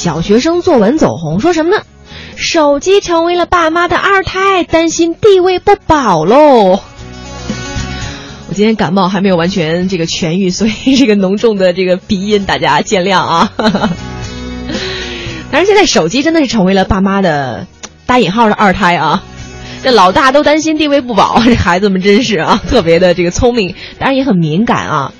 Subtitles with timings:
[0.00, 1.82] 小学生作文走红，说什么呢？
[2.34, 6.80] 手机成为了爸妈的二胎，担心地位不保喽。
[8.48, 13.52] 我今天感冒还没有完全这个痊愈，所以这个浓重的这个鼻音大家见谅啊。
[15.52, 17.66] 但是现在手机真的是成为了爸妈的
[18.06, 19.22] 打引号的二胎啊。
[19.82, 25.12] 这老大都担心地位不保，这孩子们真是啊，特别的这个聪明，当然也很敏感啊。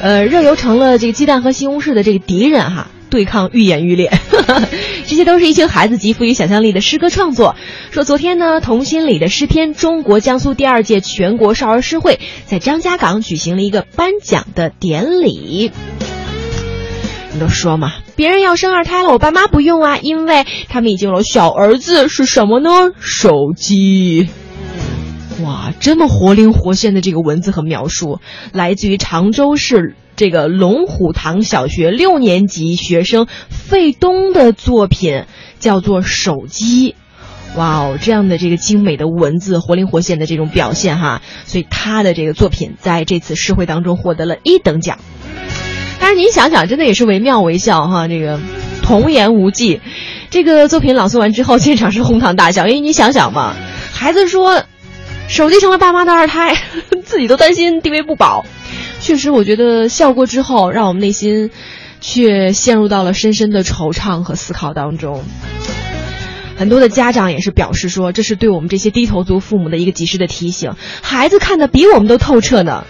[0.00, 2.86] 呃，热油成了这个鸡蛋和西红柿的这个敌人哈。
[3.10, 4.10] 对抗愈演愈烈，
[5.06, 7.56] 这些都是一群孩子极富于想象力的诗歌创作。
[7.90, 15.72] 说昨天呢，童心里的诗篇，中国江苏第二届全国少儿诗会在张家港举行了一个颁奖的典礼。
[17.32, 22.92] 你都说嘛，别人要生二胎了，我爸妈不用啊，因为他们已经有了小儿子，是什么呢？
[23.00, 24.28] 手机。
[25.42, 28.20] 哇，这么活灵活现的这个文字和描述，
[28.52, 29.96] 来自于常州市。
[30.16, 35.24] 这个龙虎堂小学六年级学生费东的作品
[35.60, 36.94] 叫做《手机》，
[37.58, 44.98] 哇哦，这样的这个精美的文字，活灵活现的这种表现哈，所以他的这个作品在这次诗会当中获得了一等奖。
[45.98, 48.38] 但是您想想，真的也是惟妙惟肖哈，这个
[48.82, 49.80] 童言无忌。
[50.28, 53.54] 这个作品朗诵完之后，现场是哄堂大笑，因为你想想嘛，
[53.94, 54.64] 孩子说，
[55.30, 56.56] 手机成了爸妈的二胎，
[57.06, 58.44] 自己都担心地位不保。
[59.00, 61.52] 确实，我觉得笑过之后，让我们内心
[62.00, 65.22] 却陷入到了深深的惆怅和思考当中。
[66.56, 70.72] 很多的家长也是表示说，这是对我们这些低头族父母的一个及时的提醒。
[71.00, 72.84] 孩子看的比我们都透彻呢，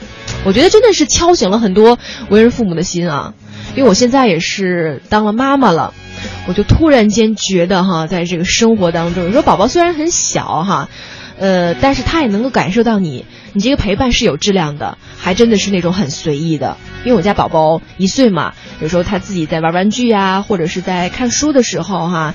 [0.47, 1.99] 我觉得真的是敲醒了很多
[2.31, 3.35] 为人父母的心啊。
[3.77, 5.93] 因为我现在也是当了妈妈了，
[6.47, 10.89] 我就突然间觉得哈，在这个生活当中，你说宝宝虽然很小哈，
[11.39, 13.25] 呃，但是他也能够感受到你。
[13.53, 16.77] 你这个陪伴是有质量的，还真的是那种很随意的。
[17.05, 22.35] 因为我家宝宝一岁嘛，有时候他自己在玩玩具呀，或者是在看书的时候哈，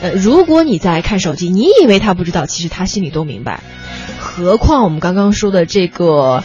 [0.00, 3.62] 呃，如果你在看手机，你以为他不知道，其实他心里都明白。
[4.18, 6.42] 何况我们刚刚说的这个，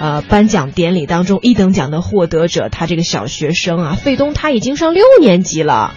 [0.00, 5.94] 呃，颁奖典礼当中一等奖的获得者，他这个小学生啊，费东他已经上六年级了。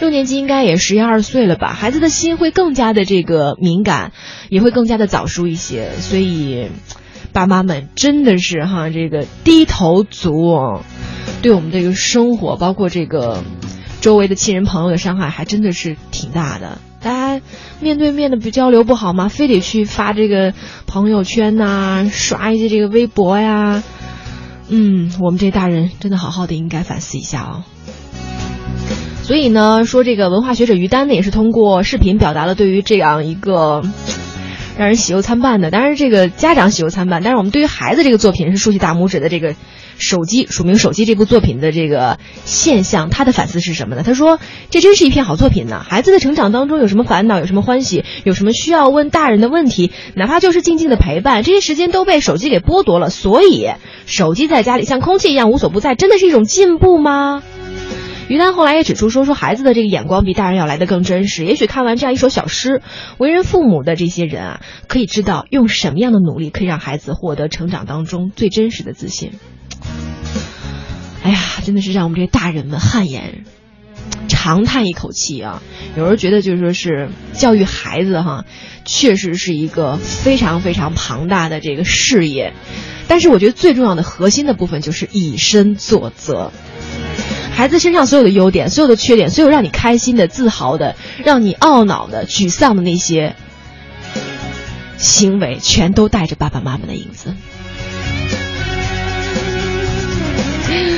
[0.00, 1.72] 六年级应该也十一二岁了吧？
[1.72, 4.12] 孩子的心会更加的这个敏感，
[4.48, 5.90] 也会更加的早熟一些。
[5.98, 6.68] 所以，
[7.32, 10.80] 爸妈们真的是哈，这个低头族，
[11.42, 13.42] 对我们这个生活，包括这个
[14.00, 16.78] 周围的亲人朋友的伤害，还真的是挺大的。
[17.00, 17.44] 大家
[17.80, 19.28] 面对面的不交流不好吗？
[19.28, 20.54] 非得去发这个
[20.86, 23.82] 朋友圈呐，刷一些这个微博呀？
[24.68, 27.64] 嗯，我们这大人真的好好的应该反思一下哦。
[29.28, 33.82] 所以呢，说这个文化学者于丹呢，也是通过视频表达了对于这样一个
[34.78, 39.28] 让人喜忧参半的，当然这个家长喜忧参半，但是我们对于孩子这个作品是竖起大拇指的。
[39.28, 39.54] 这个
[39.98, 44.02] 手机署名手机这部作品的这个现象，他的反思是什么呢？
[44.02, 44.40] 他说
[44.70, 45.84] 这真是一篇好作品呢。
[45.86, 53.10] 孩子的成长当中有什么烦恼，有什么欢喜，有什么需要问大人的问题，哪怕就是静静的陪伴，这些时间都被手机给剥夺了。
[53.10, 53.68] 所以
[54.06, 57.42] 手机在家里像空气一样无所不在，真的是一种进步吗？
[58.28, 61.44] 于丹后来也指出说，说孩子的这个眼光比大人要来的更真实。
[61.44, 62.82] 也许看完这样一首小诗，
[63.16, 69.32] 为人父母的这些人啊，可以知道用什么样的努力可以让孩子获得成长当中最真实的自信。
[71.22, 73.44] 哎呀，真的是让我们这些大人们汗颜，
[74.28, 75.62] 长叹一口气啊！
[75.96, 78.44] 有时候觉得就是说是教育孩子哈，
[78.84, 82.52] 确实是一个非常非常庞大的这个事业，
[83.08, 86.52] 但是我觉得最重要的核心的部分就是以身作则。
[87.58, 93.34] 孩子身上所有的优点、所有的缺点、所有让你开心的、自豪的、让你懊恼的、沮丧的那些
[94.96, 97.34] 行为，全都带着爸爸妈妈的影子。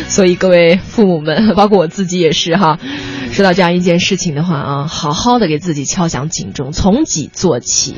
[0.09, 2.79] 所以，各位父母们，包括我自己也是哈，
[3.33, 7.95] 说到这样一件事情的话啊，好好的给自己敲响警钟，从己做起，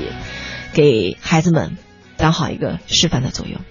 [0.72, 1.76] 给孩子们
[2.16, 3.62] 当好一个示范的作用。